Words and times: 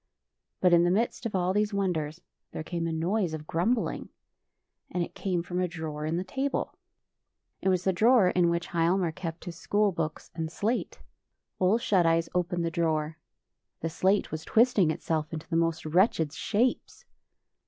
But 0.61 0.73
in 0.73 0.83
the 0.83 0.89
midst 0.89 1.27
of 1.27 1.35
all 1.35 1.53
these 1.53 1.75
wonders, 1.75 2.21
there 2.53 2.63
came 2.63 2.87
a 2.87 2.91
noise 2.91 3.35
of 3.35 3.45
grumbling; 3.45 4.09
and 4.89 5.03
it 5.03 5.13
came 5.13 5.43
from 5.43 5.59
a 5.59 5.67
drawer 5.67 6.07
in 6.07 6.17
the 6.17 6.23
table. 6.23 6.73
It 7.61 7.69
was 7.69 7.83
the 7.83 7.91
[S3] 7.91 7.99
FAVORITE 7.99 8.09
FAIRY 8.09 8.09
TALES 8.09 8.25
RETOLD 8.25 8.33
drawer 8.33 8.43
in 8.43 8.49
which 8.49 8.67
Hialmar 8.69 9.11
kept 9.11 9.45
his 9.45 9.55
school 9.59 9.91
books 9.91 10.31
and 10.33 10.51
slate. 10.51 11.01
Ole 11.59 11.77
Shut 11.77 12.07
Eyes 12.07 12.29
opened 12.33 12.65
the 12.65 12.71
drawer. 12.71 13.19
The 13.81 13.89
slate 13.91 14.31
was 14.31 14.43
twisting 14.43 14.89
itself 14.89 15.31
into 15.31 15.47
the 15.47 15.55
most 15.55 15.85
wretched 15.85 16.33
shapes. 16.33 17.05